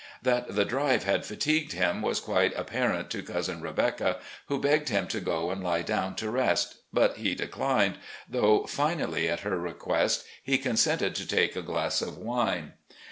[0.23, 5.05] That the drive had fatigued him was quite apparent to Cousin Rebecca, who begged him
[5.09, 10.25] to go and lie down to rest, but he declined, though, finally, at her request,
[10.41, 12.73] he consented to take a glass of wine.